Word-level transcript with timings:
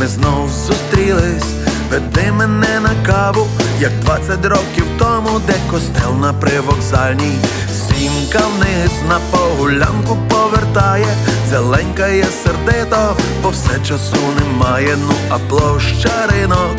Ми 0.00 0.06
знов 0.06 0.50
зустрілись, 0.50 1.54
веди 1.90 2.32
мене 2.32 2.80
на 2.80 3.06
каву, 3.06 3.46
як 3.80 3.92
20 4.00 4.46
років 4.46 4.84
тому, 4.98 5.40
де 5.46 5.54
костел 5.70 6.14
на 6.20 6.32
привокзальній. 6.32 7.38
Сімка 7.72 8.38
вниз 8.38 8.92
на 9.08 9.18
погулянку 9.30 10.18
повертає, 10.28 11.06
зеленькає 11.50 12.24
сердито, 12.44 13.16
бо 13.42 13.48
все 13.48 13.80
часу 13.88 14.16
немає, 14.40 14.96
ну 15.08 15.14
а 15.30 15.38
площа 15.38 16.26
ринок 16.30 16.76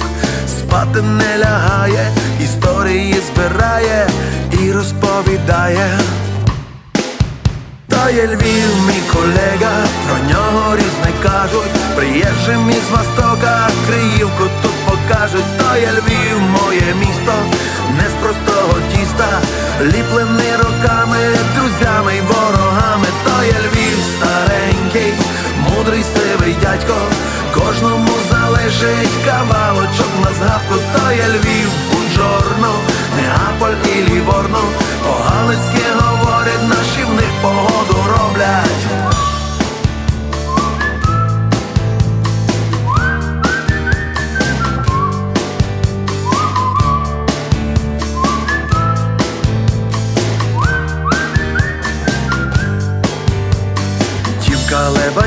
спати 0.48 1.02
не 1.02 1.38
лягає, 1.38 2.12
історії 2.44 3.16
збирає 3.34 4.10
і 4.52 4.72
розповідає. 4.72 6.00
Та 8.04 8.10
є 8.10 8.28
Львів, 8.28 8.72
мій 8.88 9.02
колега, 9.14 9.76
про 10.08 10.18
нього 10.30 10.76
різне 10.76 11.12
кажуть, 11.24 11.76
приїжджим 11.96 12.70
із 12.70 12.90
Востока, 12.92 13.70
Криївку 13.88 14.44
тут 14.62 14.72
покажуть, 14.86 15.58
то 15.58 15.78
є 15.78 15.92
Львів, 15.92 16.40
моє 16.42 16.94
місто, 17.00 17.34
не 17.98 18.10
з 18.10 18.14
простого 18.22 18.74
тіста, 18.92 19.28
ліплений 19.82 20.56
роками, 20.58 21.18
друзями 21.56 22.16
й 22.16 22.22
ворогами, 22.22 23.08
то 23.26 23.44
є 23.44 23.60
Львів 23.66 24.00
старенький, 24.16 25.14
мудрий 25.58 26.04
сивий 26.04 26.56
дядько, 26.62 26.98
кожному 27.54 28.14
залежить 28.32 29.26
кавалочок 29.26 30.12
на 30.24 30.32
згадку, 30.38 30.76
то 30.94 31.12
є 31.12 31.28
Львів, 31.28 31.70
Бунжорно, 31.92 32.74
Неаполь 33.18 33.78
і 33.96 34.12
Ліворно, 34.12 34.62
по-галицьки 35.04 35.86
говорять, 36.00 36.64
наші 36.70 37.04
в 37.04 37.14
них 37.14 37.32
погоду 37.42 37.79
роблять. 38.10 38.99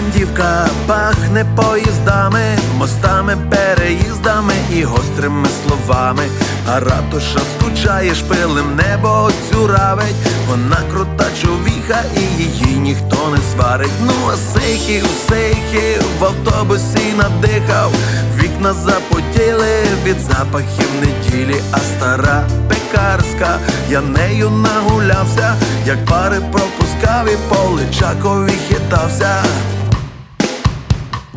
Дівка 0.01 0.67
пахне 0.87 1.45
поїздами, 1.57 2.59
мостами, 2.79 3.37
переїздами 3.51 4.53
і 4.73 4.85
гострими 4.85 5.48
словами. 5.67 6.23
А 6.69 6.81
ратуша 6.81 7.41
скучає, 7.55 8.15
шпилем 8.15 8.77
небо 8.77 9.31
цюравить. 9.51 10.15
Вона 10.48 10.77
крута 10.93 11.25
човіха 11.43 12.03
і 12.17 12.43
її 12.43 12.79
ніхто 12.79 13.29
не 13.29 13.39
сварить. 13.53 13.91
Ну 14.07 14.13
а 14.33 14.37
сихів, 14.37 15.07
сихів 15.29 16.03
в 16.20 16.25
автобусі 16.25 17.15
надихав. 17.17 17.93
Вікна 18.37 18.73
запотіли 18.73 19.85
від 20.05 20.20
запахів 20.20 20.89
неділі, 21.01 21.61
а 21.73 21.79
стара 21.79 22.45
пекарська, 22.69 23.59
я 23.91 24.01
нею 24.01 24.51
нагулявся, 24.51 25.55
як 25.86 26.05
пари 26.05 26.41
пропускав 26.53 27.29
і 27.29 27.36
по 27.48 27.70
личакові 27.70 28.53
хитався. 28.69 29.42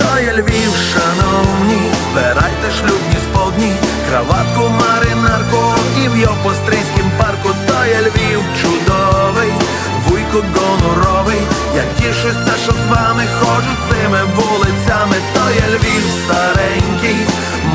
То 0.06 0.20
є 0.22 0.34
Львів, 0.34 0.74
шановні, 0.94 1.82
вбирайте 2.12 2.68
шлюбні 2.78 3.18
сподні, 3.26 3.72
краватку, 4.10 4.70
маринарку 4.82 5.64
і 6.04 6.10
в 6.10 6.18
Йопострийськім 6.18 7.12
парку, 7.18 7.50
то 7.68 7.86
є 7.86 8.00
Львів 8.02 8.42
чудовий, 8.62 9.52
вуйко 10.08 10.44
гоноровий, 10.56 11.42
я 11.76 11.84
тішуся, 11.98 12.54
що 12.64 12.72
з 12.72 12.92
вами 12.92 13.24
ходжу 13.40 13.74
цими 13.90 14.20
вулицями, 14.36 15.16
то 15.34 15.44
є 15.64 15.68
Львів 15.76 16.04
старенький, 16.24 17.18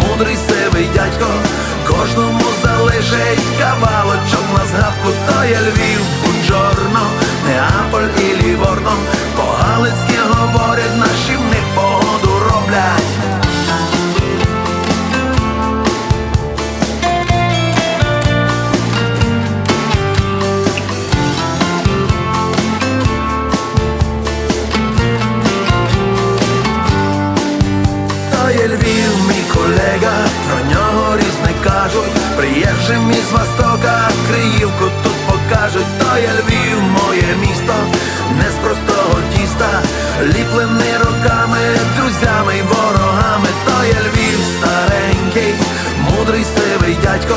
мудрий 0.00 0.36
сивий 0.48 0.86
дядько, 0.94 1.26
кожному 1.88 2.46
залежить 2.62 3.46
кавалочок 3.58 4.44
на 4.56 4.66
згадку, 4.70 5.08
то 5.26 5.44
є 5.44 5.58
Львів, 5.66 6.00
Бунджорно, 6.22 7.04
Неаполь 7.46 8.10
і 8.24 8.42
Ліворно, 8.42 8.92
по-галицьки 9.36 10.18
говорять, 10.30 10.96
наші 10.98 11.29
них. 12.70 13.20
То 28.32 28.66
Львів, 28.66 29.28
мій 29.28 29.44
колега, 29.54 30.16
про 30.46 30.70
нього 30.70 31.16
різне 31.16 31.54
кажуть, 31.64 32.36
приїжджим 32.36 33.10
із 33.10 33.32
Востока, 33.32 34.10
Криївку 34.28 34.84
тут 35.02 35.19
покажуть, 35.50 35.86
то 35.98 36.18
є 36.18 36.28
Львів, 36.28 36.82
моє 36.82 37.36
місто, 37.40 37.74
не 38.38 38.50
з 38.50 38.54
простого 38.54 39.18
тіста, 39.34 39.82
ліплений 40.22 40.96
роками, 40.98 41.58
друзями 41.96 42.56
й 42.56 42.62
ворогами, 42.62 43.48
то 43.64 43.84
є 43.84 44.00
Львів 44.06 44.38
старенький, 44.56 45.54
мудрий 45.98 46.44
сивий 46.44 46.96
дядько, 47.02 47.36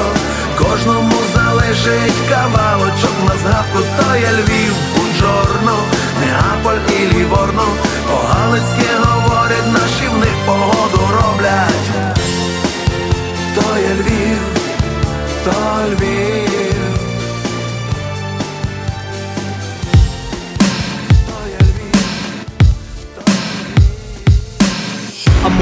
кожному 0.57 1.16
залежить 1.35 2.29
кавалочок 2.29 3.16
на 3.28 3.38
згадку, 3.41 3.79
то 3.97 4.16
є 4.16 4.31
Львів, 4.31 4.74
Бунжорно, 4.95 5.78
Неаполь 6.22 6.94
і 7.00 7.16
Ліворно, 7.16 7.66
по-галицьки 8.12 8.90
говорять, 9.03 9.74
наші 9.74 10.07
в 10.16 10.18
них 10.18 10.35
погоду 10.45 11.00
роблять. 11.13 11.88
То 13.56 13.78
є 13.78 13.94
Львів, 14.00 14.40
то 15.44 15.51
Львів. 15.91 16.43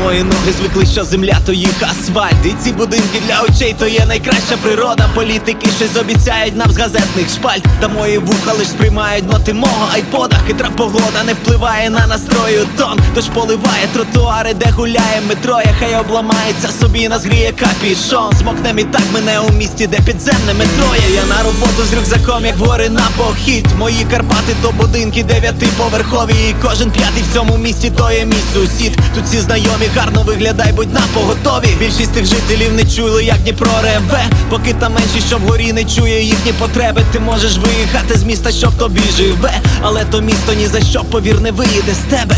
Мої 0.03 0.23
ноги 0.23 0.51
звикли, 0.59 0.85
що 0.85 1.03
земля 1.03 1.37
то 1.45 1.53
їх 1.53 1.83
асфальт. 1.83 2.45
І 2.45 2.53
ці 2.63 2.71
будинки 2.71 3.21
для 3.27 3.41
очей 3.41 3.75
то 3.79 3.87
є 3.87 4.05
найкраща 4.05 4.57
природа. 4.61 5.09
Політики 5.15 5.67
щось 5.77 6.01
обіцяють 6.01 6.55
нам 6.55 6.71
з 6.71 6.77
газетних 6.77 7.29
шпальт. 7.29 7.63
Та 7.79 7.87
мої 7.87 8.17
вуха 8.17 8.53
лиш 8.53 8.67
сприймають 8.67 9.31
ноти 9.31 9.53
мого 9.53 9.87
айпода. 9.93 10.35
Хитра 10.47 10.69
погода 10.77 11.23
не 11.25 11.33
впливає 11.33 11.89
на 11.89 12.07
настрою 12.07 12.67
тон. 12.77 12.99
Тож 13.15 13.25
поливає 13.25 13.87
тротуари, 13.93 14.53
де 14.53 14.71
гуляє 14.71 15.21
метро. 15.27 15.61
Я 15.65 15.73
хай 15.79 15.95
обламається 15.95 16.67
собі, 16.81 17.07
назгріє 17.07 17.53
капішон. 17.59 18.33
Смокнем 18.39 18.79
і 18.79 18.83
так 18.83 19.03
мене 19.13 19.39
у 19.39 19.51
місті, 19.51 19.87
де 19.87 19.97
підземне 19.97 20.53
метро. 20.53 20.95
Є 21.09 21.15
Я 21.15 21.25
на 21.25 21.43
роботу 21.43 21.83
з 21.89 21.93
рюкзаком, 21.93 22.45
як 22.45 22.57
гори 22.57 22.89
на 22.89 23.07
похід. 23.17 23.67
Мої 23.79 24.05
Карпати 24.11 24.55
то 24.61 24.71
будинки 24.71 25.23
дев'ятиповерхові. 25.23 26.33
І 26.49 26.55
кожен 26.61 26.91
п'ятий 26.91 27.23
в 27.29 27.33
цьому 27.33 27.57
місті 27.57 27.91
то 27.97 28.11
є 28.11 28.25
мій 28.25 28.43
сусід. 28.53 28.97
Тут 29.15 29.23
всі 29.23 29.39
знайомі, 29.39 29.87
гарно 29.95 30.23
виглядай, 30.23 30.71
будь 30.71 30.93
на 30.93 31.01
поготові. 31.13 31.75
Більшість 31.79 32.11
тих 32.11 32.25
жителів 32.25 32.73
не 32.73 32.83
чули, 32.85 33.23
як 33.23 33.37
Дніпро 33.37 33.71
реве. 33.83 34.23
Поки 34.49 34.73
там 34.73 34.93
менші, 34.93 35.21
що 35.27 35.37
вгорі 35.37 35.73
не 35.73 35.83
чує 35.85 36.23
їхні 36.23 36.53
потреби. 36.53 37.01
Ти 37.11 37.19
можеш 37.19 37.57
виїхати 37.57 38.17
з 38.17 38.23
міста, 38.23 38.51
що 38.51 38.69
в 38.69 38.73
тобі 38.73 39.01
живе. 39.17 39.53
Але 39.81 40.05
то 40.05 40.21
місто 40.21 40.53
ні 40.53 40.67
за 40.67 40.81
що, 40.81 41.03
повір, 41.03 41.41
не 41.41 41.51
виїде 41.51 41.93
з 41.93 42.09
тебе. 42.09 42.35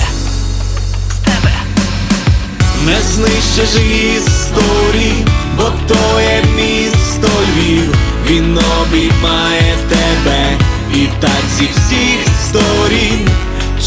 З 1.12 1.16
тебе. 1.26 1.52
Не 2.86 3.02
знищиш 3.14 3.82
історії, 4.18 5.26
бо 5.58 5.64
то 5.88 6.22
є 6.22 6.44
місто 6.56 7.28
Львів, 7.58 7.96
він 8.30 8.60
обіймає 8.82 9.76
тебе. 9.90 10.58
І 10.96 11.08
так 11.20 11.44
зі 11.58 11.66
всіх 11.66 12.20
сторін 12.48 13.30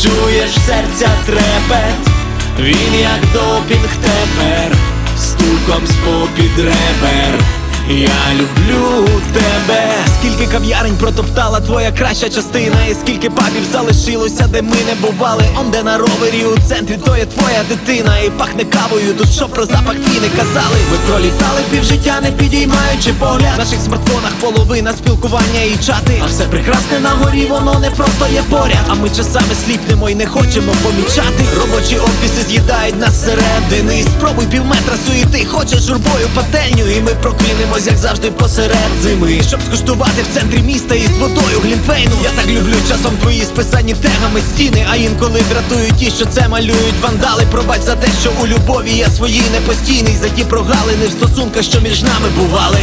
чуєш 0.03 0.51
серця 0.67 1.09
трепет, 1.27 2.16
він 2.59 3.01
як 3.01 3.21
допінг 3.33 3.97
тепер, 3.97 4.77
стуком 5.17 5.87
з 5.87 5.95
попід 5.95 6.59
ребер. 6.59 7.56
Я 7.89 8.35
люблю 8.35 9.07
тебе. 9.33 9.83
Скільки 10.21 10.47
кав'ярень 10.53 10.97
протоптала 10.97 11.61
твоя 11.61 11.93
краща 11.93 12.29
частина, 12.29 12.87
і 12.91 12.95
скільки 12.95 13.31
пабів 13.31 13.65
залишилося, 13.73 14.49
де 14.53 14.63
ми 14.63 14.77
не 14.87 14.95
бували. 15.09 15.45
Он 15.61 15.71
де 15.71 15.83
на 15.83 15.99
ровері 15.99 16.45
у 16.45 16.69
центрі, 16.69 16.99
то 17.05 17.17
є 17.17 17.27
твоя 17.27 17.63
дитина, 17.69 18.19
і 18.19 18.31
пахне 18.31 18.65
кавою. 18.65 19.15
Тут 19.15 19.33
що 19.33 19.49
про 19.49 19.67
запах 19.67 19.95
твій 19.95 20.21
не 20.21 20.29
казали. 20.29 20.77
Ми 20.91 20.99
пролітали 21.09 21.61
півжиття, 21.71 22.21
не 22.23 22.31
підіймаючи 22.31 23.13
погляд. 23.19 23.55
В 23.57 23.59
наших 23.59 23.81
смартфонах 23.81 24.33
половина 24.41 24.93
спілкування 24.93 25.63
і 25.75 25.87
чати. 25.87 26.23
А 26.25 26.27
все 26.27 26.45
прекрасне 26.45 27.01
на 27.01 27.11
горі, 27.11 27.47
воно 27.51 27.79
не 27.79 27.91
просто 27.91 28.27
є 28.33 28.43
поряд. 28.51 28.85
А 28.89 28.95
ми 28.95 29.11
часами 29.11 29.55
сліпнемо 29.67 30.11
і 30.11 30.15
не 30.15 30.27
хочемо 30.27 30.73
помічати. 30.83 31.45
Робочі 31.61 31.97
офіси 31.97 32.43
з'їдають 32.49 33.01
нас 33.01 33.15
зсередини. 33.15 33.99
І 33.99 34.03
Спробуй 34.03 34.47
півметра 34.47 34.95
суєти, 35.07 35.45
хочеш 35.45 35.81
журбою 35.81 36.29
пательню, 36.35 36.91
і 36.97 37.01
ми 37.01 37.11
прокинемо 37.11 37.76
Ось 37.77 37.87
як 37.87 37.97
завжди 37.97 38.31
посеред 38.31 38.91
зими, 39.03 39.43
щоб 39.49 39.61
скуштувати 39.63 40.23
в 40.23 40.35
центрі 40.35 40.59
міста 40.59 40.95
із 40.95 41.11
водою 41.11 41.61
глінтвейну. 41.63 42.13
Я 42.25 42.31
так 42.31 42.47
люблю 42.47 42.75
часом 42.89 43.17
твої 43.17 43.43
списані 43.43 43.95
тегами 43.95 44.41
стіни, 44.41 44.87
а 44.91 44.97
інколи 44.97 45.43
дратують 45.51 45.97
ті, 45.97 46.11
що 46.11 46.27
це 46.27 46.49
малюють 46.49 47.01
вандали. 47.03 47.43
Пробач 47.51 47.81
за 47.81 47.97
те, 47.97 48.09
що 48.21 48.31
у 48.43 48.47
любові 48.47 48.91
я 48.91 49.09
свої 49.09 49.43
непостійний, 49.53 50.17
за 50.23 50.29
ті 50.29 50.45
прогалини 50.45 51.07
в 51.07 51.11
стосунках, 51.11 51.63
що 51.63 51.81
між 51.81 52.03
нами 52.03 52.29
бували. 52.37 52.79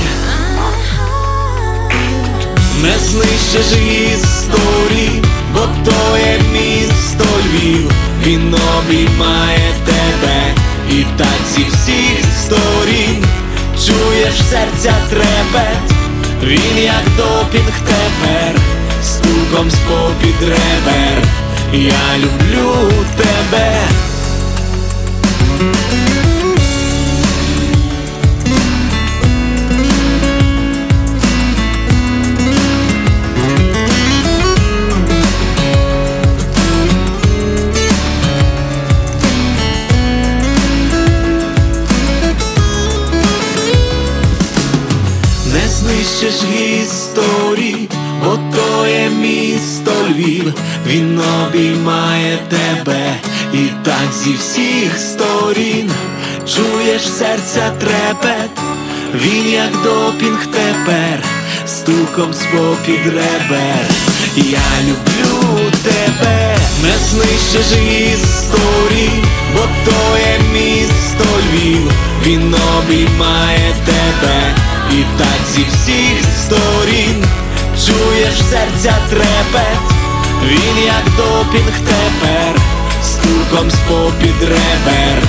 Не 2.81 2.93
знищиш 2.99 3.77
історії, 4.13 5.23
бо 5.53 5.59
то 5.85 6.17
є 6.17 6.41
місто 6.53 7.25
Львів, 7.45 7.91
він 8.25 8.55
обіймає 8.79 9.73
тебе 9.85 10.55
і 10.91 11.05
так 11.17 11.39
зі 11.55 11.63
всіх 11.63 12.25
сторін 12.45 13.25
чуєш 13.87 14.35
серця 14.49 14.93
трепет, 15.09 15.91
він 16.43 16.83
як 16.83 17.03
допінг 17.17 17.79
тепер, 17.85 18.61
стуком 19.03 19.71
з 19.71 19.75
попід 19.75 20.35
ребер, 20.41 21.23
я 21.73 22.17
люблю 22.17 22.73
тебе. 23.17 24.12
Місто 49.63 49.91
Львів, 50.09 50.53
він 50.87 51.21
обіймає 51.45 52.37
тебе 52.49 53.15
і 53.53 53.69
так 53.83 54.13
зі 54.23 54.33
всіх 54.33 54.99
сторін 54.99 55.91
чуєш 56.45 57.01
серця 57.01 57.71
трепет, 57.79 58.51
він 59.15 59.49
як 59.49 59.71
допінг 59.83 60.45
тепер, 60.45 61.23
стуком 61.67 62.33
з 62.33 62.37
попід 62.37 63.05
ребер. 63.05 63.85
Я 64.35 64.69
люблю 64.87 65.59
тебе, 65.83 66.57
не 66.83 66.97
знищиш 67.09 67.77
історії, 68.13 69.23
бо 69.55 69.61
то 69.85 70.17
є 70.17 70.39
місто 70.53 71.25
Львів, 71.53 71.91
він 72.25 72.55
обіймає 72.77 73.75
тебе. 73.85 74.55
І 74.91 75.03
так 75.17 75.39
зі 75.53 75.63
всіх 75.63 76.23
сторін 76.45 77.23
чуєш 77.77 78.35
серця 78.35 78.93
трепет, 79.09 79.83
він 80.43 80.85
як 80.85 81.03
допінг 81.17 81.73
тепер, 81.85 82.61
стуком 83.03 83.71
з 83.71 83.75
попід 83.75 84.41
ребер, 84.41 85.23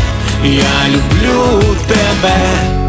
я 0.45 0.89
люблю 0.89 1.63
тебе. 1.89 2.84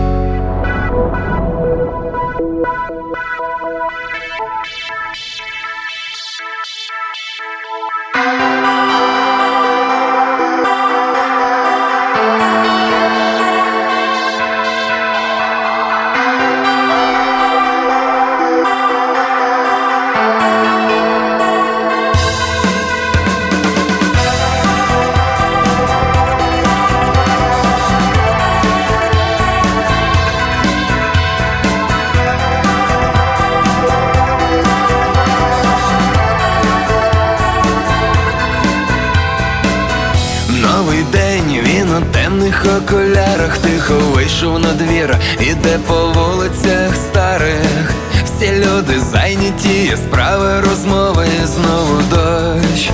Вийшов 44.45 44.59
на 44.59 44.74
двір, 44.74 45.18
іде 45.39 45.80
по 45.88 45.94
вулицях 45.94 46.95
старих. 46.95 47.94
Всі 48.25 48.51
люди 48.51 49.00
зайняті, 49.00 49.97
справи, 49.97 50.62
розмови, 50.62 51.25
знову 51.44 52.01
дощ. 52.09 52.89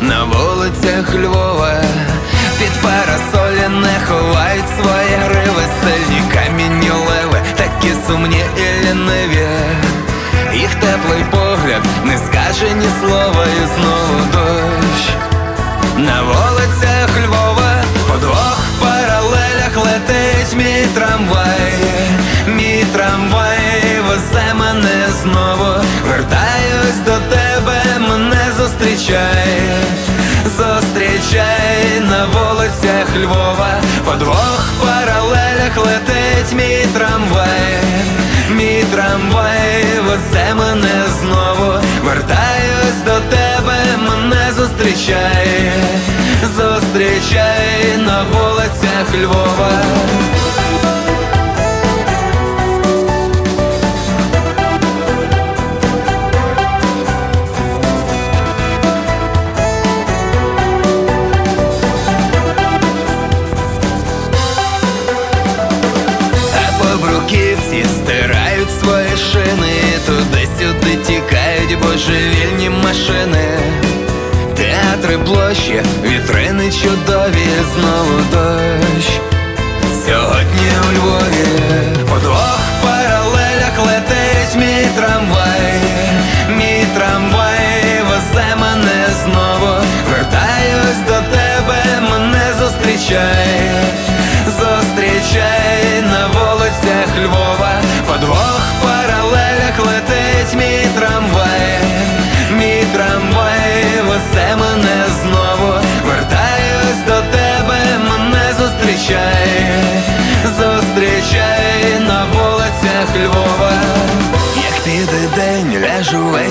На 0.00 0.24
вулицях 0.24 1.14
Львова 1.14 1.82
під 2.58 2.82
парасолі 2.82 3.68
не 3.68 4.06
ховають 4.08 4.68
свої 4.76 5.16
гриви, 5.24 5.62
сильні 5.82 6.22
камінні 6.34 6.90
леви, 6.90 7.40
такі 7.56 7.94
сумні 8.06 8.42
і 8.56 8.86
ліниві. 8.86 9.48
Їх 10.54 10.74
теплий 10.74 11.24
погляд 11.30 11.82
не 12.04 12.18
скаже 12.18 12.74
ні 12.74 12.86
слова, 13.00 13.44
і 13.44 13.66
знову 13.66 14.20
дощ. 14.32 15.08
На 15.98 16.22
вулицях 16.22 17.08
Львова 17.26 17.84
по 18.08 18.18
двох 18.18 18.64
паралелях 19.24 19.76
летить 19.76 20.54
мій 20.56 20.86
трамвай, 20.94 21.72
мій 22.46 22.84
трамвай 22.92 24.00
везе 24.08 24.54
мене 24.54 25.06
знову, 25.22 25.84
вертаюсь 26.08 26.98
до 27.04 27.36
тебе, 27.36 27.82
мене 28.08 28.46
зустрічай, 28.58 29.60
зустрічай 30.44 32.00
на 32.00 32.26
вулицях 32.26 33.16
Львова, 33.16 33.80
по 34.04 34.12
двох 34.12 34.72
паралелях 34.82 35.76
летить 35.76 36.52
мій 36.52 36.86
трамвай, 36.94 37.78
мій 38.50 38.84
трамвай 38.92 39.84
везе 40.06 40.54
мене 40.54 41.04
знову, 41.20 41.72
вертаюсь 42.04 43.02
до 43.04 43.36
тебе, 43.36 43.78
мене 43.98 44.52
зустрічай, 44.56 45.72
зустрічай 46.46 47.96
на 47.98 48.24
вулицях 48.24 49.14
Львова. 49.22 49.72
Вітрини 75.82 76.72
чудові, 76.72 77.46
знову 77.74 78.20
дощ. 78.32 78.83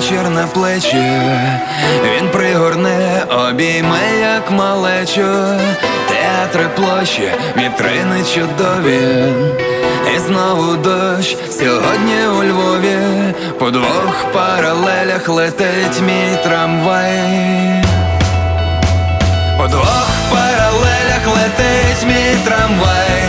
Вечір 0.04 0.30
на 0.30 0.46
плечі, 0.46 1.20
він 2.04 2.28
пригорне, 2.28 3.22
обійме, 3.30 4.18
як 4.20 4.50
малечу, 4.50 5.26
театри 6.08 6.68
площі, 6.76 7.28
вітрини 7.56 8.24
чудові, 8.34 9.24
і 10.16 10.18
знову 10.18 10.76
дощ 10.76 11.36
сьогодні 11.50 12.26
у 12.26 12.44
Львові, 12.44 12.98
по 13.58 13.70
двох 13.70 14.26
паралелях 14.32 15.28
летить 15.28 16.00
мій 16.06 16.38
трамвай. 16.42 17.84
По 19.58 19.66
двох 19.68 20.08
паралелях 20.30 21.26
летить 21.26 22.06
мій 22.06 22.36
трамвай, 22.44 23.22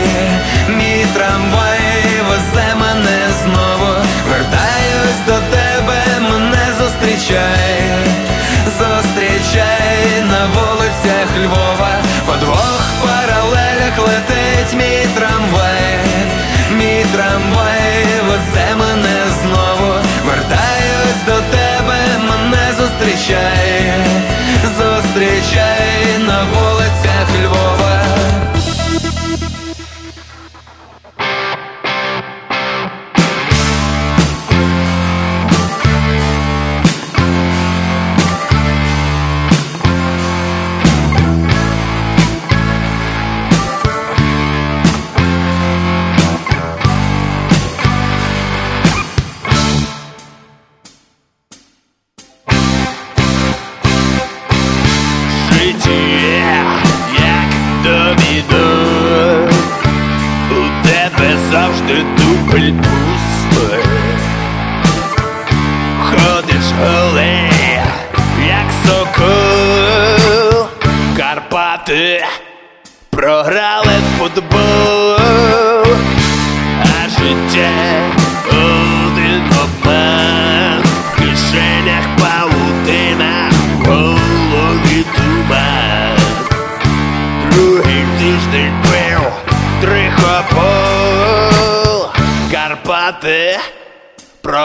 people 62.55 62.84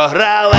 програли 0.01 0.50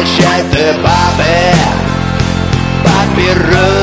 ковбаси, 0.00 0.22
прощайте, 0.22 0.74
бабе, 0.82 1.54
папіруси 2.84 3.79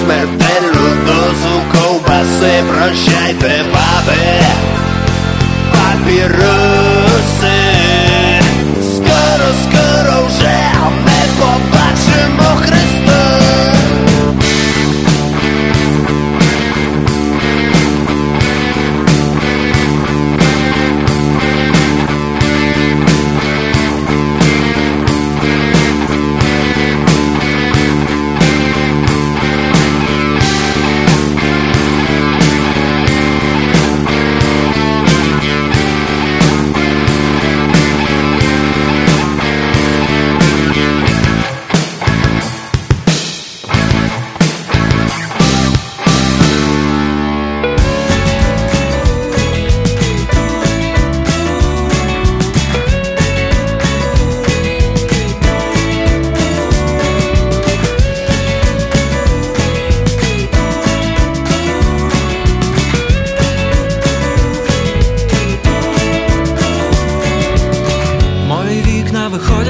смертельну 0.00 0.88
дозу 1.06 1.62
ковбаси, 1.72 2.64
прощайте, 2.68 3.64
баби, 3.72 4.22
папіруси 5.72 7.16
Скоро, 8.80 9.48
скоро 9.62 10.26
вже 10.26 10.56
ми 11.04 11.20
побачимо 11.38 12.49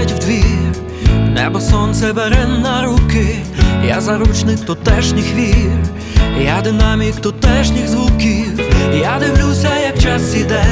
Вікна 0.02 0.08
виходять 0.08 0.12
в 0.12 0.20
двір, 0.20 0.76
небо 1.34 1.62
сонце 1.62 2.14
бере 2.14 2.46
на 2.46 2.86
руки, 2.86 3.36
я 3.88 4.02
заручник 4.02 4.60
тутешніх 4.66 5.34
вір, 5.36 5.72
я 6.42 6.62
динамік 6.62 7.16
тутешніх 7.16 7.88
звуків, 7.88 8.60
я 8.94 9.20
дивлюся, 9.20 9.70
як 9.86 10.00
час 10.00 10.36
іде, 10.36 10.64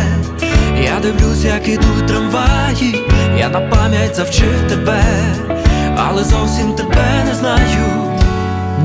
я 0.83 0.99
дивлюся, 1.01 1.47
як 1.47 1.67
ідуть 1.67 2.07
трамваї, 2.07 3.05
я 3.37 3.49
на 3.49 3.59
пам'ять 3.59 4.15
завчив 4.15 4.67
тебе, 4.69 5.03
але 5.97 6.23
зовсім 6.23 6.73
тебе 6.73 7.23
не 7.25 7.35
знаю. 7.35 8.17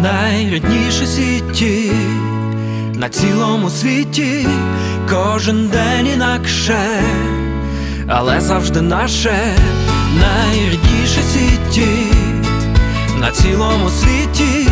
Найрідніші 0.02 1.06
сіті 1.06 1.92
на 2.94 3.08
цілому 3.08 3.70
світі, 3.70 4.46
кожен 5.10 5.68
день 5.68 6.06
інакше 6.06 6.76
але 8.08 8.40
завжди 8.40 8.80
наше 8.80 9.56
найрідніше 10.20 11.22
сіті 11.22 12.12
на 13.20 13.30
цілому 13.30 13.90
світі, 13.90 14.68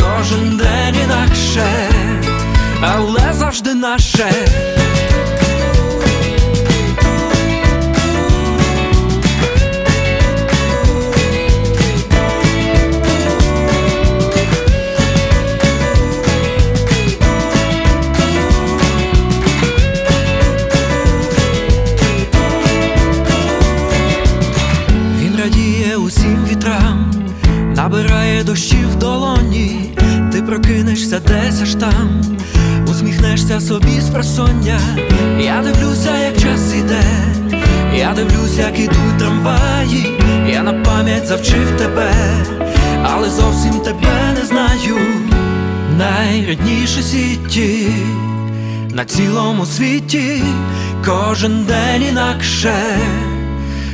кожен 0.00 0.56
день 0.56 0.94
інакше, 1.04 1.90
але 2.80 3.32
завжди 3.32 3.74
наше 3.74 4.32
десь 31.52 31.62
аж 31.62 31.74
там, 31.74 32.22
усміхнешся 32.90 33.60
собі 33.60 34.00
з 34.00 34.10
просоння. 34.10 34.80
Я 35.40 35.62
дивлюся, 35.62 36.18
як 36.18 36.38
час 36.38 36.74
іде, 36.74 37.02
я 37.96 38.12
дивлюся, 38.12 38.62
як 38.62 38.78
ідуть 38.78 39.18
трамваї, 39.18 40.20
я 40.48 40.62
на 40.62 40.72
пам'ять 40.72 41.26
завчив 41.26 41.76
тебе, 41.78 42.12
але 43.04 43.30
зовсім 43.30 43.80
тебе 43.80 44.34
не 44.40 44.46
знаю. 44.46 44.96
Найрідніші 45.98 47.02
сіті 47.02 47.88
на 48.90 49.04
цілому 49.04 49.66
світі, 49.66 50.42
кожен 51.04 51.64
день 51.64 52.02
інакше, 52.10 52.74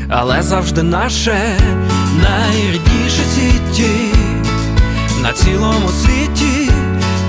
але 0.09 0.43
завжди 0.43 0.83
наше 0.83 1.59
найрідніше 2.23 3.23
сіті 3.35 4.19
на 5.23 5.33
цілому 5.33 5.89
світі, 5.89 6.68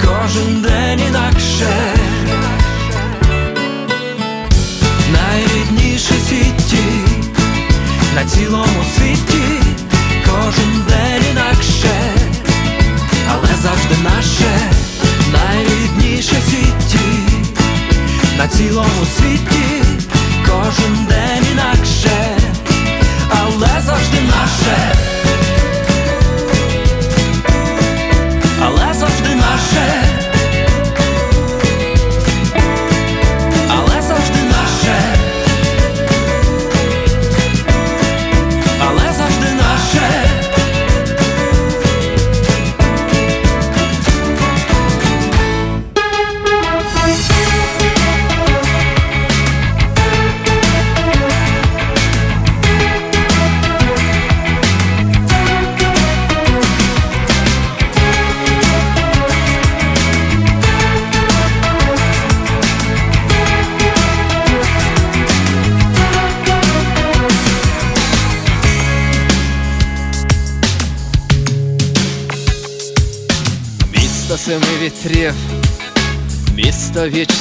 кожен 0.10 0.62
день 0.62 1.00
інакше, 1.08 1.96
найрідніше 5.12 6.14
сіті 6.30 6.84
на 8.16 8.26
цілому 8.26 8.84
світі, 8.96 9.44
кожен 10.26 10.84
день 10.88 11.24
інакше, 11.32 11.96
але 13.32 13.48
завжди 13.62 13.96
наше 14.04 14.72
найрідніше 15.34 16.36
сіті 16.50 17.00
на 18.38 18.48
цілому 18.48 19.06
світі, 19.18 19.84
кожен 20.46 21.06
день 21.10 21.46
інакше, 21.52 22.38
але 23.30 23.82
завжди 23.86 24.18
наше. 24.22 25.00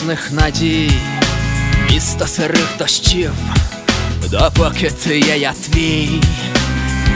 Вічних 0.08 0.32
надій, 0.32 0.90
місто 1.90 2.26
сирих 2.26 2.68
дощів, 2.78 3.30
допоки 4.30 4.90
ти 5.04 5.18
є 5.18 5.38
я 5.38 5.52
твій, 5.52 6.20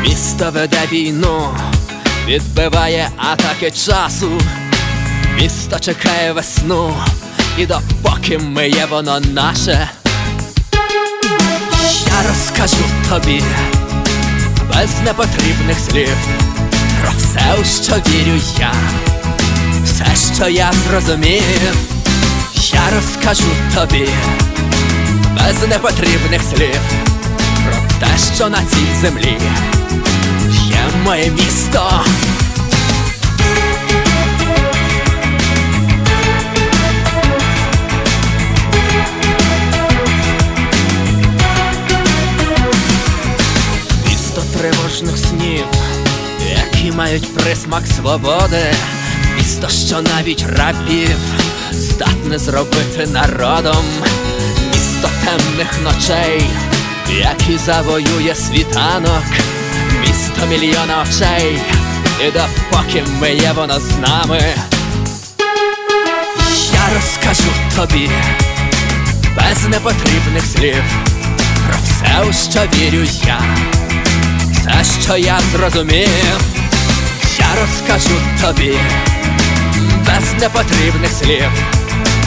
місто 0.02 0.50
веде 0.50 0.80
війну, 0.92 1.48
відбиває 2.26 3.08
атаки 3.16 3.70
часу, 3.70 4.30
місто 5.40 5.78
чекає 5.80 6.32
весну, 6.32 6.94
і 7.58 7.66
допоки 7.66 8.38
ми 8.38 8.68
є 8.68 8.86
воно 8.90 9.20
наше, 9.20 9.88
я 12.06 12.28
розкажу 12.28 12.84
тобі 13.08 13.42
без 14.68 15.00
непотрібних 15.04 15.78
слів 15.78 16.16
про 17.02 17.12
все, 17.18 17.60
у 17.60 17.64
що 17.64 17.92
вірю 17.92 18.40
я. 18.58 18.72
Все, 19.84 20.34
що 20.34 20.48
я 20.48 20.72
зрозумів, 20.72 22.01
розкажу 22.94 23.48
тобі 23.74 24.08
без 25.36 25.68
непотрібних 25.68 26.42
слів 26.42 26.80
про 27.64 27.98
те, 28.00 28.18
що 28.34 28.48
на 28.48 28.58
цій 28.64 28.86
землі 29.02 29.38
є 30.50 30.80
моє 31.04 31.30
місто. 31.30 32.04
Місто 44.06 44.42
тривожних 44.58 45.18
снів, 45.18 45.64
які 46.50 46.96
мають 46.96 47.34
присмак 47.34 47.82
свободи, 47.86 48.74
місто, 49.36 49.68
що 49.68 50.02
навіть 50.02 50.44
рабів 50.56 51.18
здатне 52.02 52.38
зробити 52.38 53.06
народом, 53.12 53.84
місто 54.68 55.08
темних 55.24 55.82
ночей, 55.82 56.46
який 57.08 57.58
завоює 57.58 58.34
світанок, 58.34 59.24
місто 60.00 60.46
мільйона 60.50 61.02
очей, 61.02 61.58
і 62.20 62.30
допоки 62.30 63.04
ми 63.20 63.30
є 63.30 63.52
воно 63.52 63.80
з 63.80 63.98
нами, 63.98 64.40
я 66.72 66.94
розкажу 66.94 67.50
тобі 67.76 68.10
без 69.36 69.68
непотрібних 69.68 70.46
слів 70.56 70.82
про 71.68 71.78
все, 71.84 72.30
у 72.30 72.32
що 72.32 72.60
вірю 72.60 73.04
я, 73.26 73.40
все, 74.52 75.02
що 75.02 75.16
я 75.16 75.38
зрозумів, 75.52 76.08
я 77.38 77.46
розкажу 77.60 78.16
тобі 78.40 78.74
без 80.06 80.42
непотрібних 80.42 81.12
слів 81.12 81.81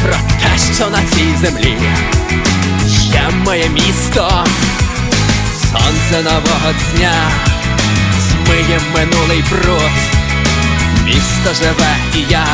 про 0.06 0.14
те, 0.14 0.74
що 0.76 0.90
на 0.90 0.98
цій 0.98 1.48
землі 1.48 1.78
є 2.88 3.30
моє 3.46 3.70
місто, 3.70 4.46
сонце 5.62 6.22
нового 6.24 6.74
дня, 6.74 7.14
змиє 8.20 8.80
минулий 8.94 9.44
бруд, 9.50 9.92
місто 11.06 11.64
живе 11.64 11.96
і 12.16 12.32
я, 12.32 12.46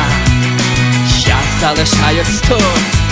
я 1.26 1.38
залишаюсь 1.60 2.40
тут. 2.48 3.02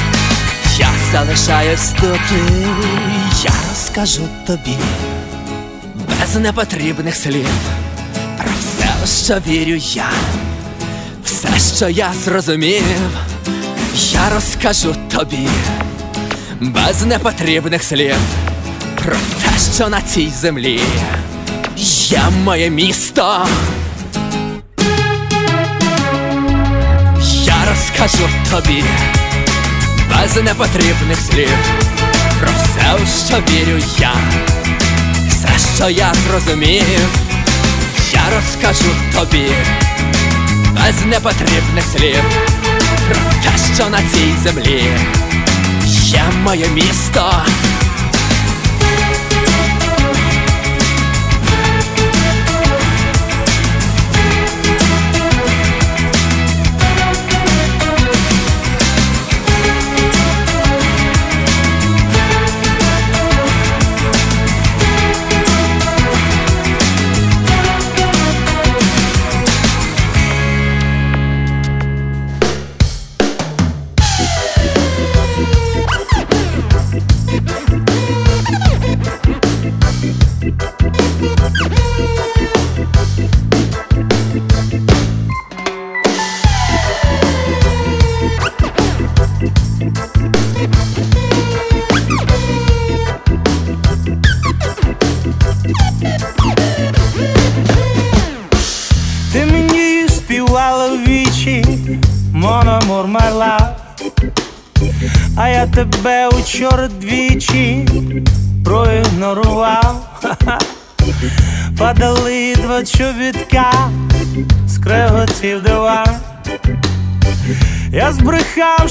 Я 0.79 0.89
залишаюсь 1.13 1.93
тут, 2.01 2.33
і 2.33 2.67
я 3.45 3.53
розкажу 3.71 4.29
тобі 4.47 4.77
без 6.21 6.37
непотрібних 6.37 7.15
слів 7.17 7.47
про 8.39 8.51
все, 8.61 9.25
що 9.25 9.35
вірю 9.47 9.81
я, 9.95 10.11
все, 11.25 11.77
що 11.77 11.89
я 11.89 12.13
зрозумів, 12.25 12.85
я 13.95 14.31
розкажу 14.35 14.97
тобі 15.11 15.49
без 16.61 17.03
непотрібних 17.05 17.83
слів 17.83 18.15
про 19.05 19.13
те, 19.13 19.51
що 19.75 19.89
на 19.89 20.01
цій 20.01 20.31
землі 20.41 20.81
є 22.09 22.23
моє 22.45 22.71
місто. 22.71 23.47
Я 27.45 27.57
розкажу 27.71 28.29
тобі 28.51 28.85
без 30.11 30.43
непотрібних 30.43 31.21
слів 31.21 31.57
про 32.41 32.49
все, 32.49 32.95
у 32.95 33.27
що 33.27 33.37
вірю 33.37 33.85
я, 33.99 34.13
все, 35.29 35.77
що 35.77 35.91
я 35.91 36.13
зрозумів, 36.15 37.09
я 38.13 38.23
розкажу 38.37 38.91
тобі 39.13 39.51
без 40.75 41.05
непотрібних 41.05 41.85
слів 41.97 42.25
те, 43.15 43.75
що 43.75 43.89
на 43.89 44.03
цій 44.03 44.35
землі 44.43 44.83
є 45.85 46.23
моє 46.45 46.69
місто. 46.69 47.33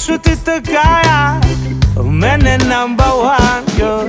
Що 0.03 0.17
ти 0.17 0.37
така, 0.43 1.41
в 1.95 2.05
мене 2.05 2.57
yo. 3.79 4.07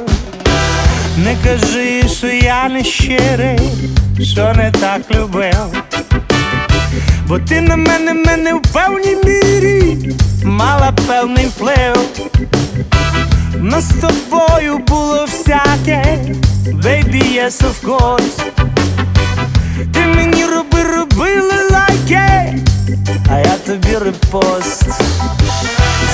Не 1.24 1.36
кажи, 1.44 2.08
що 2.08 2.26
я 2.26 2.68
не 2.68 2.84
щирий, 2.84 3.60
що 4.22 4.52
не 4.56 4.70
так 4.70 5.02
любив. 5.10 5.82
Бо 7.26 7.38
ти 7.38 7.60
на 7.60 7.76
мене, 7.76 8.14
мене 8.14 8.54
в 8.54 8.62
певній 8.62 9.16
мірі 9.24 10.14
мала 10.44 10.92
певний 11.06 11.46
вплив. 11.46 11.96
Нас 13.60 13.84
з 13.84 13.94
тобою 14.00 14.78
було 14.78 15.24
всяке, 15.24 16.18
baby, 16.66 17.22
yes, 17.38 17.62
of 17.62 17.84
course 17.84 18.42
Ти 19.92 20.00
мені 20.00 20.44
роби, 20.44 20.82
робили 20.82 21.68
лайки, 21.70 22.58
а 23.30 23.38
я 23.38 23.56
тобі 23.66 23.96
репост 24.04 24.84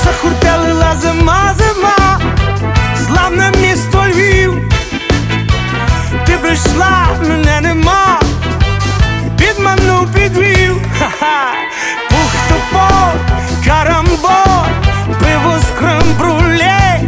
Захуртелила 0.06 0.94
зима, 1.00 1.54
зима, 1.58 2.20
славне 3.06 3.52
місто 3.62 4.04
Львів 4.06 4.70
Ти 6.26 6.32
прийшла, 6.32 7.08
мене 7.28 7.60
нема, 7.60 8.20
підманув, 9.38 10.12
підвів 10.12 10.80
Ха-ха, 10.98 11.52
пух 12.10 12.34
топор, 12.48 13.14
карамбор, 13.66 14.66
пиво 15.20 15.58
з 15.58 15.80
крем-бруле 15.80 17.00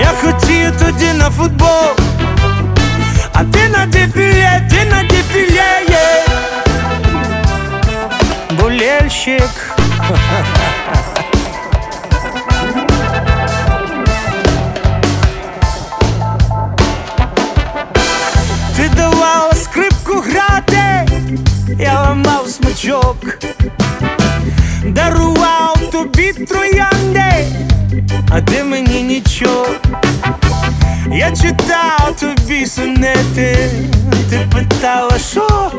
Я 0.00 0.10
хотів 0.22 0.72
тоді 0.78 1.12
на 1.12 1.30
футбол, 1.30 1.96
а 3.32 3.44
ти 3.44 3.68
на 3.68 3.86
дефіле, 3.86 4.68
ти 4.70 4.84
на 4.84 5.02
дефіле, 5.02 5.82
є. 5.88 6.24
Болельщик. 8.50 9.76
Ти 10.08 10.14
ламав 22.96 23.16
дарував 24.84 25.90
тобі 25.92 26.32
троянди, 26.32 27.46
а 28.30 28.40
ти 28.40 28.64
мені 28.64 29.02
нічого. 29.02 29.66
Я 31.12 31.36
читав 31.36 32.14
тобі 32.20 32.66
сонети, 32.66 33.70
ти 34.30 34.48
питала, 34.54 35.18
що 35.18 35.72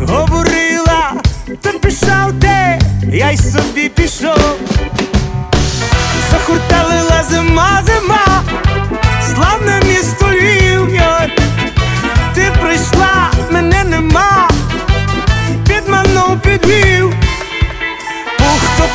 говорила, 0.00 1.14
то 1.62 1.70
пішов 1.70 2.32
ти, 2.40 2.80
я 3.12 3.30
й 3.30 3.36
собі 3.36 3.88
пішов. 3.88 4.58
Захурталила 6.30 7.24
зима, 7.30 7.82
зима, 7.86 8.42
славне 9.34 9.80
місто 9.86 10.26
Львів, 10.26 10.94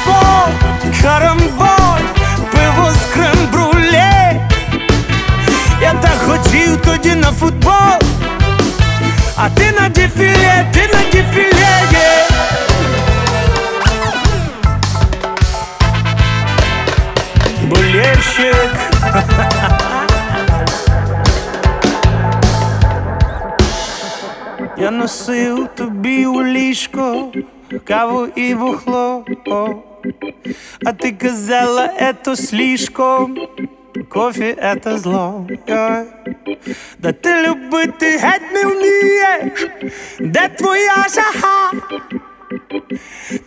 топор, 0.06 0.50
карамболь, 1.02 2.06
пиво 2.52 2.92
з 2.92 3.14
крем-бруле. 3.14 4.40
Я 5.82 5.94
так 5.94 6.18
хотів 6.28 6.82
тоді 6.82 7.16
на 7.16 7.32
футбол, 7.32 8.00
а 9.38 9.50
ти 9.50 9.72
на 9.72 9.90
дефіле, 9.90 10.66
ти 10.74 10.80
на 10.94 11.12
дефіле, 11.12 11.80
є. 11.92 12.28
Болельщик 17.64 18.76
Я 24.78 24.92
носив 24.92 25.68
тобі 25.76 26.26
у 26.26 26.44
ліжко 26.44 27.32
каву 27.88 28.28
і 28.36 28.56
бухло. 28.56 29.24
А 30.86 30.94
ти 30.94 31.12
казала, 31.12 31.90
ето 32.00 32.36
слишком, 32.36 33.38
кофі 34.10 34.56
это 34.58 34.98
зло. 34.98 35.48
Йой. 35.68 36.06
Да 37.00 37.12
ти 37.12 37.48
любити 37.48 38.18
геть 38.18 38.54
не 38.54 38.64
вмієш, 38.66 39.68
де 40.20 40.48
твоя 40.48 41.06
жага? 41.16 41.72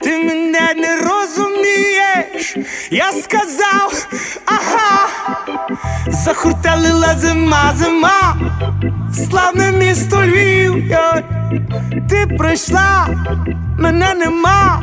Ти 0.00 0.24
мене 0.24 0.74
не 0.76 0.96
розумієш, 0.96 2.56
я 2.90 3.12
сказав, 3.12 4.08
ага, 4.46 5.08
захурталила 6.08 7.14
зима, 7.14 7.74
зима, 7.76 8.36
славне 9.14 9.72
місто 9.72 10.22
Львів, 10.26 10.78
йой. 10.78 11.24
ти 12.10 12.36
прийшла, 12.38 13.08
мене 13.78 14.14
нема, 14.14 14.82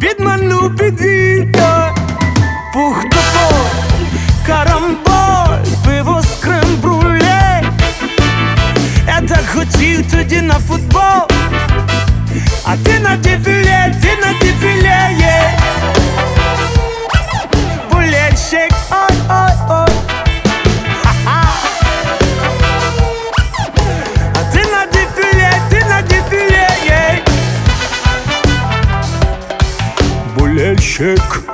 підману 0.00 0.70
підвів, 0.70 1.56
йой. 1.56 1.90
пух 2.72 3.02
топор, 3.02 3.66
карамболь, 4.46 5.70
пиво 5.86 6.22
з 6.22 6.44
крем-бруле. 6.44 7.62
Я 9.06 9.20
так 9.28 9.44
хотів 9.54 10.10
тоді 10.10 10.40
на 10.40 10.54
футбол. 10.54 11.28
А 12.64 12.76
ти 12.84 13.00
на 13.00 13.16
дефіле, 13.16 13.94
ти 14.02 14.26
на 14.26 14.32
дефіле, 14.40 15.10
Болельщик, 15.20 16.29
Болельщик 31.00 31.49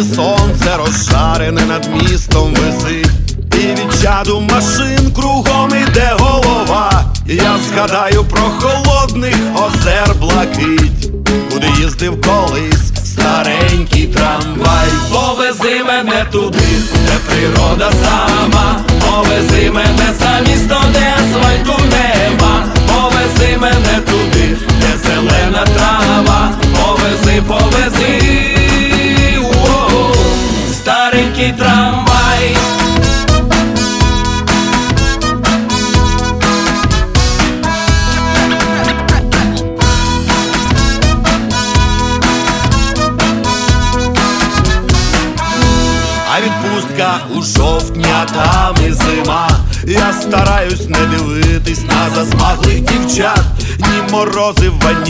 коли 0.00 0.14
сонце 0.14 0.76
розшарене 0.76 1.62
над 1.64 1.88
містом 1.94 2.54
висить, 2.54 3.36
і 3.54 3.56
від 3.56 4.02
чаду 4.02 4.40
машин 4.40 5.12
кругом 5.14 5.70
іде 5.88 6.12
голова. 6.18 7.04
Я 7.26 7.56
згадаю 7.68 8.24
про 8.24 8.40
холодних 8.40 9.36
озер 9.54 10.14
блакить, 10.20 11.10
куди 11.52 11.66
їздив 11.80 12.20
колись 12.20 13.04
старенький 13.04 14.06
трамвай. 14.06 14.88
Повези 15.12 15.84
мене 15.86 16.26
туди, 16.32 16.68
де 17.06 17.12
природа 17.28 17.92
сама, 18.04 18.80
повези 19.06 19.70
мене 19.70 20.14
за 20.20 20.50
місто, 20.50 20.80
де 20.92 21.14
асфальту 21.16 21.82
нема, 21.90 22.64
повези 22.88 23.56
мене 23.60 24.00
туди, 24.06 24.56
де 24.80 25.08
зелена 25.08 25.66
трава, 25.76 26.52
повези, 26.72 27.42
повези, 27.42 28.49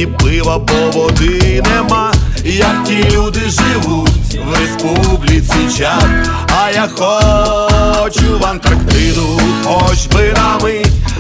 ні 0.01 0.07
пива, 0.07 0.59
бо 0.59 1.01
води 1.01 1.63
нема. 1.67 2.13
Як 2.45 2.85
ті 2.85 3.07
люди 3.13 3.41
живуть 3.41 4.41
в 4.47 4.61
республіці 4.61 5.79
чат. 5.79 6.29
А 6.63 6.71
я 6.71 6.89
хочу 6.97 8.39
в 8.39 8.47
Антарктиду, 8.47 9.41
хоч 9.65 10.07
би 10.07 10.35
на 10.37 10.51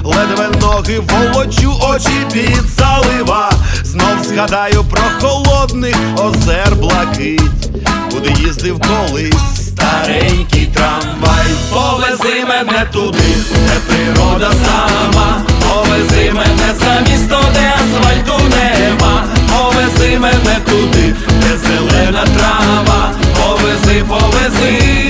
Ледве 0.05 0.49
ноги 0.61 0.99
волочу, 0.99 1.81
очі 1.91 2.27
під 2.33 2.63
залива. 2.79 3.51
Знов 3.85 4.25
згадаю 4.25 4.85
про 4.85 5.03
холодних 5.21 5.97
озер 6.17 6.77
блакить, 6.77 7.71
куди 8.13 8.35
їздив 8.41 8.81
колись 8.81 9.67
старенький 9.67 10.67
трамвай. 10.67 11.47
Повези 11.73 12.45
мене 12.49 12.87
туди, 12.93 13.35
де 13.53 13.95
природа 13.95 14.51
сама, 14.65 15.43
повези 15.71 16.33
мене 16.33 16.75
за 16.81 17.11
місто, 17.11 17.41
де 17.55 17.75
асфальту 17.75 18.45
нема, 18.49 19.25
повези 19.49 20.19
мене 20.19 20.57
туди, 20.65 21.15
де 21.41 21.59
зелена 21.59 22.25
трава, 22.37 23.13
повези, 23.37 24.05
повези. 24.09 25.01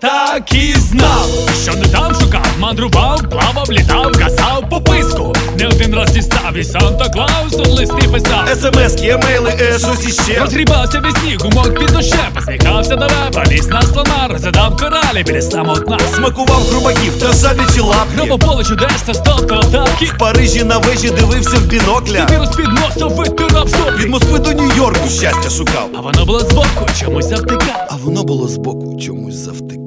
Так 0.00 0.52
і 0.54 0.72
знав, 0.72 1.28
що 1.62 1.74
не 1.74 1.86
там 1.86 2.14
шукав, 2.14 2.46
мандрував, 2.58 3.20
плавав, 3.30 3.72
літав, 3.72 4.12
касав 4.12 4.68
пописку. 4.70 5.32
Не 5.58 5.66
один 5.66 5.94
раз 5.94 6.10
дістав 6.10 6.56
і 6.56 6.64
Санта 6.64 7.08
Клаусу 7.08 7.72
листи 7.72 8.08
писав. 8.08 8.48
СМС, 8.48 9.02
емейли, 9.02 9.54
е, 9.60 9.78
щось 9.78 10.08
іще. 10.08 10.40
Розгрібався 10.40 11.00
весь 11.00 11.14
сніг, 11.14 11.38
гумок 11.40 11.78
під 11.78 11.88
дощем, 11.88 12.32
посміхався 12.34 12.96
до 12.96 13.06
вебра, 13.06 13.44
ліс 13.50 13.68
на 13.68 13.82
слона, 13.82 14.28
розглядав 14.30 14.76
коралі 14.76 15.22
біля 15.26 15.42
самотна. 15.42 15.98
Смакував 16.16 16.62
хрубаків 16.70 17.20
та 17.20 17.32
жабічі 17.32 17.80
лапки. 17.80 18.16
Гробо 18.16 18.38
поле 18.38 18.64
чудес 18.64 19.02
та 19.06 19.14
стовто 19.14 19.54
атаки. 19.54 20.04
В 20.04 20.18
Парижі 20.18 20.64
на 20.64 20.78
вежі 20.78 21.10
дивився 21.10 21.56
в 21.56 21.62
бінокля. 21.66 22.26
Вірус 22.30 22.56
під 22.56 22.68
носом 22.68 23.12
витирав 23.12 23.68
Від. 23.98 24.08
Москви 24.10 24.38
до 24.38 24.50
Нью-Йорку 24.50 25.08
щастя 25.08 25.50
шукав. 25.50 25.88
А 25.96 26.00
воно 26.00 26.24
було 26.24 26.40
збоку, 26.40 26.86
чомусь 27.00 27.26
завтикав. 27.26 27.86
А 27.90 27.96
воно 27.96 28.22
було 28.22 28.48
збоку, 28.48 29.00
чомусь 29.00 29.34
завтикав. 29.34 29.81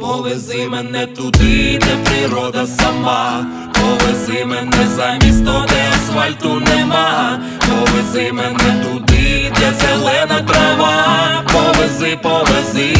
Повези 0.00 0.68
мене 0.68 1.06
туди, 1.06 1.78
де 1.78 2.10
природа 2.10 2.66
сама, 2.66 3.46
повези 3.74 4.44
мене 4.44 4.86
за 4.96 5.26
місто, 5.26 5.66
де 5.68 5.88
асфальту 5.94 6.60
нема, 6.60 7.38
повези 7.68 8.32
мене 8.32 8.84
туди, 8.84 9.52
де 9.60 9.72
зелена 9.80 10.40
трава, 10.40 11.44
повези, 11.52 12.18
повези, 12.22 12.94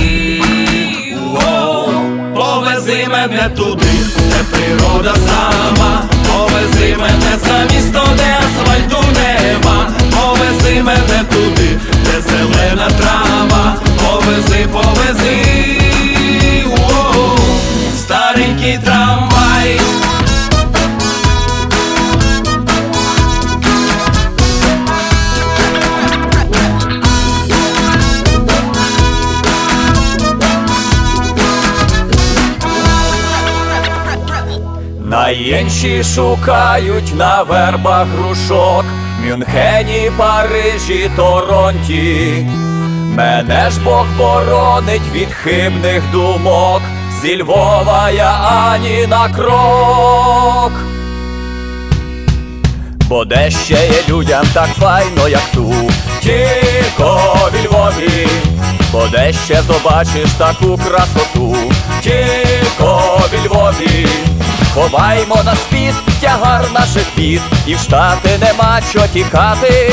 повези 2.34 3.06
мене 3.10 3.50
туди, 3.56 3.98
де 4.16 4.44
природа 4.52 5.14
сама, 5.26 6.02
повези 6.28 6.96
мене 6.96 7.38
за 7.46 7.74
місто, 7.74 8.02
де 8.16 8.36
асфальту 8.38 9.04
нема, 9.14 9.90
повези 10.10 10.82
мене 10.82 11.24
туди, 11.30 11.78
де 12.04 12.20
зелена 12.20 12.90
трава, 12.90 13.76
повези, 13.96 14.68
повези. 14.72 15.79
Старенький 18.30 18.78
трамвай. 18.78 19.80
Наєнші 35.04 36.04
шукають 36.04 37.14
на 37.14 37.42
вербах 37.42 38.06
грушок, 38.06 38.84
Мюнхені, 39.24 40.10
Парижі, 40.16 41.10
Торонті. 41.16 42.46
Мене 43.14 43.70
ж 43.70 43.80
Бог 43.84 44.06
боронить 44.18 45.12
від 45.14 45.28
хибних 45.32 46.02
думок, 46.12 46.82
зі 47.22 47.42
Львова 47.42 48.10
я 48.10 48.30
ані 48.30 49.06
на 49.06 49.28
крок. 49.28 50.72
Бо 53.08 53.24
де 53.24 53.50
ще 53.50 53.74
є 53.74 54.02
людям 54.08 54.46
так 54.54 54.68
файно, 54.78 55.28
як 55.28 55.42
тут, 55.54 55.92
тільки 56.20 57.02
в 57.02 57.66
Львові, 57.66 58.28
бо 58.92 59.06
де 59.08 59.32
ще 59.32 59.62
побачиш 59.62 60.30
таку 60.38 60.78
красоту, 60.78 61.56
тільки 62.02 62.82
в 62.82 63.46
Львові. 63.46 64.08
Ховаймо 64.74 65.42
на 65.44 65.56
спід 65.56 65.94
тягар 66.20 66.72
наших 66.72 67.04
бід, 67.16 67.40
і 67.66 67.74
в 67.74 67.78
штати 67.78 68.30
нема 68.40 68.80
чо 68.92 69.00
тікати. 69.12 69.92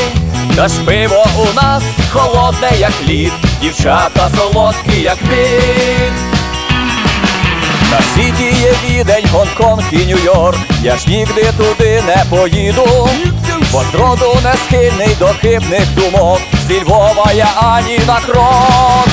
Та 0.56 0.68
ж 0.68 0.74
пиво 0.86 1.26
у 1.38 1.54
нас 1.54 1.82
холодне, 2.12 2.70
як 2.78 2.92
лід, 3.08 3.32
дівчата 3.62 4.30
солодкі, 4.36 5.00
як 5.00 5.18
мід. 5.22 6.37
На 7.90 8.00
світі 8.14 8.56
є 8.60 8.72
Відень, 8.88 9.28
Гонконг 9.32 9.82
і 9.92 9.96
Нью-Йорк, 9.96 10.58
я 10.82 10.96
ж 10.96 11.10
нігде 11.10 11.52
туди 11.56 12.02
не 12.06 12.24
поїду, 12.30 13.08
бо 13.72 13.82
зроду 13.92 14.38
не 14.44 14.52
схильний 14.52 15.16
до 15.18 15.26
хибних 15.26 15.94
думок, 15.94 16.38
зі 16.68 16.80
Львова 16.80 17.32
я 17.34 17.48
ані 17.56 17.98
на 18.06 18.16
крок, 18.16 19.08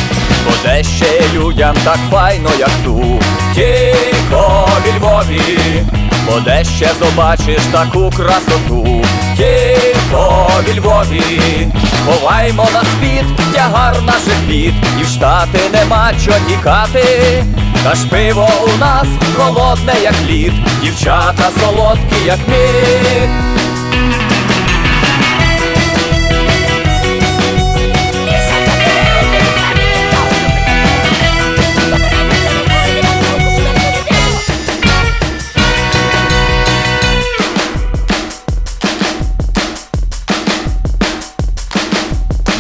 бо 0.45 0.51
де 0.63 0.83
ще 0.83 1.21
людям 1.33 1.75
так 1.83 1.99
файно, 2.11 2.49
як 2.59 2.71
тут, 2.83 3.23
тільки 3.55 4.35
в 4.35 4.97
Львові, 4.97 5.83
бо 6.27 6.39
де 6.39 6.63
ще 6.63 6.88
побачиш 6.88 7.63
таку 7.71 8.09
красоту, 8.09 9.01
тільки 9.38 10.15
в 10.15 10.77
Львові, 10.77 11.67
ховаймо 12.05 12.67
на 12.73 12.81
спід 12.81 13.53
тягар 13.53 14.01
наших 14.01 14.39
бід, 14.47 14.73
і 14.99 15.03
в 15.03 15.07
штати 15.07 15.59
нема 15.73 16.11
чо 16.25 16.31
тікати. 16.47 17.43
Та 17.86 17.95
ж 17.95 18.08
пиво 18.08 18.50
у 18.63 18.80
нас 18.80 19.08
холодне, 19.38 19.93
як 20.04 20.13
лід, 20.28 20.54
дівчата 20.82 21.52
солодкі, 21.60 22.26
як 22.26 22.39
мід. 22.48 23.30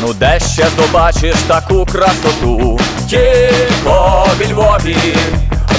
Ну 0.01 0.13
де 0.13 0.39
ще 0.39 0.65
побачиш 0.65 1.35
таку 1.47 1.85
красоту, 1.85 2.79
тільки 3.07 3.51
в 3.83 4.51
Львові 4.51 4.97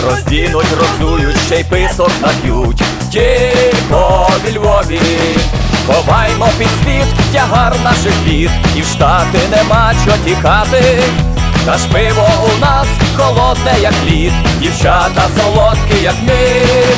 роздінуть, 0.05 0.67
роздують, 0.81 1.37
ще 1.47 1.61
й 1.61 1.65
писок 1.65 2.11
нап'ють, 2.23 2.83
тільки 3.11 3.75
в 3.91 4.57
Львові, 4.57 5.01
ховаймо 5.87 6.49
під 6.59 6.69
світ 6.83 7.33
тягар 7.33 7.73
наших 7.85 8.12
бід, 8.25 8.51
і 8.77 8.83
в 8.83 8.87
штати 8.87 9.39
нема 9.51 9.93
чо 10.05 10.12
тікати. 10.25 11.03
Та 11.67 11.79
ж 11.79 11.89
пиво 11.93 12.29
у 12.45 12.61
нас 12.61 12.87
холодне, 13.17 13.75
як 13.81 13.95
лід, 14.07 14.33
дівчата 14.61 15.29
солодкі, 15.37 16.03
як 16.03 16.15
мид. 16.23 16.97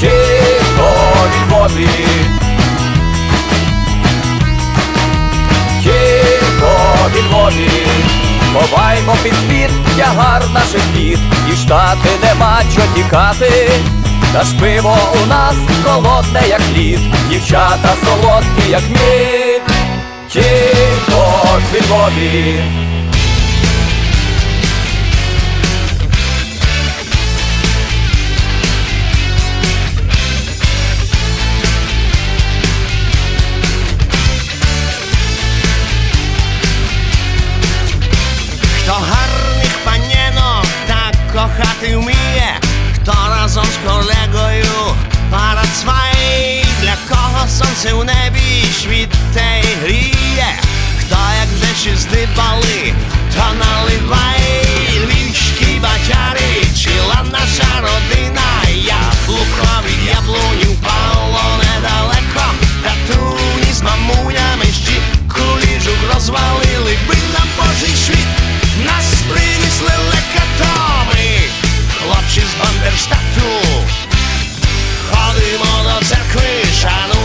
Тільки 0.00 0.60
в 0.76 1.50
Львові. 1.50 2.45
Тільки 7.14 7.70
Ховаймо 8.52 9.16
під 9.22 9.34
спід 9.34 9.70
тягар 9.96 10.50
наших 10.50 10.82
бід 10.94 11.18
І 11.52 11.56
штати 11.56 12.08
нема 12.24 12.58
чо 12.74 12.82
тікати. 12.94 13.70
Та 14.32 14.44
ж 14.44 14.56
пиво 14.60 14.96
у 15.22 15.26
нас 15.26 15.54
холодне, 15.84 16.42
як 16.48 16.60
лід. 16.76 17.00
Дівчата 17.30 17.94
солодкі, 18.04 18.70
як 18.70 18.82
мід. 18.90 19.62
Тільки 20.28 21.16
в 21.72 21.90
Львові 21.90 22.85
сонце 47.58 47.92
у 47.92 48.04
небі 48.04 48.64
світе 48.82 49.62
і 49.62 49.84
гріє, 49.84 50.48
хто 51.00 51.16
як 51.40 51.48
вже 51.56 51.74
ще 51.80 51.96
здибали, 51.96 52.94
то 53.34 53.44
наливай. 53.58 54.40
Львівські 55.04 55.80
бачари, 55.80 56.66
чила 56.82 57.24
наша 57.32 57.80
родина, 57.80 58.48
яблуко 58.74 59.68
від 59.86 60.08
яблуні 60.08 60.64
впало 60.64 61.44
недалеко, 61.58 62.46
татуні 62.82 63.72
з 63.72 63.82
мамунями 63.82 64.64
ще 64.84 65.00
куліжук 65.28 66.14
розвалили, 66.14 66.96
би 67.08 67.14
на 67.14 67.42
божий 67.56 67.96
світ 67.96 68.28
нас 68.86 69.14
принесли 69.30 69.92
лекатоми, 70.10 71.40
хлопці 71.98 72.40
з 72.40 72.60
Бандерштату. 72.60 73.50
Ходимо 75.10 75.82
до 75.84 76.06
церкви, 76.06 76.64
шануємо 76.80 77.15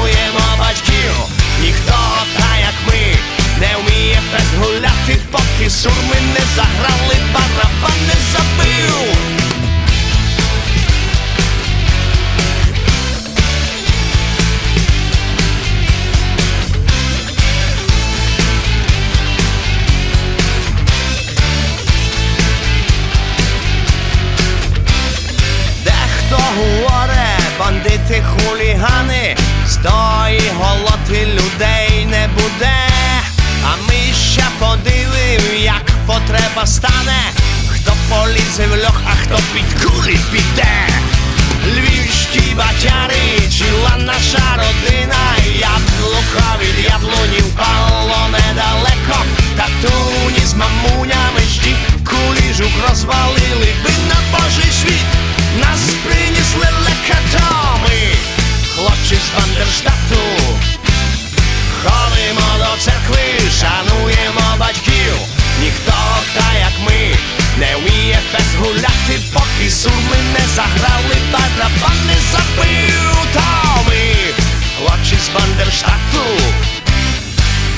гуляти, 69.11 69.21
поки 69.33 69.69
сурми 69.69 70.17
не 70.33 70.47
заграли, 70.55 71.17
барабан 71.31 71.97
не 72.07 72.15
забив, 72.31 73.27
Томи 73.33 74.33
хлопці 74.77 75.15
з 75.15 75.29
Бандерштату. 75.29 76.25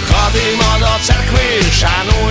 Ходимо 0.07 0.77
до 0.79 1.05
церкви, 1.05 1.61
шануємо 1.79 2.22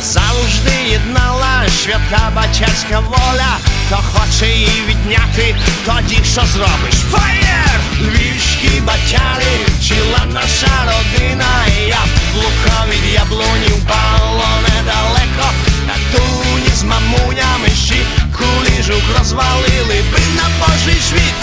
Назавжди 0.00 0.90
єднала 0.90 1.68
свята 1.82 2.32
бачарська 2.36 3.00
воля 3.00 3.56
Хто 3.86 3.96
хоче 3.96 4.46
її 4.46 4.82
відняти, 4.88 5.56
тоді 5.86 6.24
що 6.24 6.40
зробиш? 6.46 6.94
Фаєр! 7.10 7.80
Львівські 8.00 8.80
бачари, 8.80 9.52
чила 9.88 10.24
наша 10.26 10.72
родина 10.86 11.66
Яблуко 11.88 12.86
від 12.88 13.14
яблуні 13.14 13.68
впало 13.68 14.48
недалеко 14.62 15.48
Татуні 15.86 16.74
з 16.74 16.82
мамунями 16.82 17.68
ще 17.84 17.96
куліжук 18.38 19.02
розвалили 19.18 20.04
би 20.12 20.20
на 20.36 20.46
божий 20.60 21.00
світ 21.08 21.34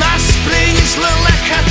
Нас 0.00 0.22
принесли 0.46 1.08
лекатоми 1.24 1.61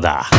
rodar. 0.00 0.29